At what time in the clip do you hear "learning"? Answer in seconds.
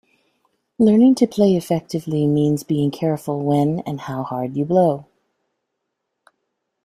0.79-1.13